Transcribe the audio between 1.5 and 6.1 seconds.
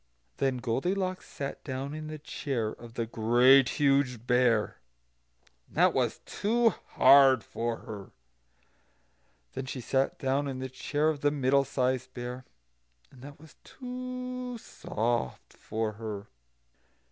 down in the chair of the Great Huge Bear, and that